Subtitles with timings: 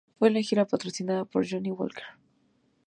[0.19, 2.03] La gira fue patrocinada por Johnnie Walker.